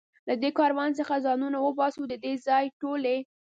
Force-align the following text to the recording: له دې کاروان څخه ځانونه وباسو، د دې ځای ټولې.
له 0.27 0.33
دې 0.41 0.49
کاروان 0.57 0.91
څخه 0.99 1.23
ځانونه 1.25 1.57
وباسو، 1.61 2.01
د 2.11 2.13
دې 2.23 2.33
ځای 2.47 2.65
ټولې. 2.81 3.17